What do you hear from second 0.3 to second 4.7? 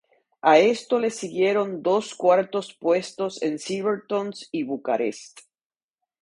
A esto le siguieron dos cuartos puestos en Silverstone y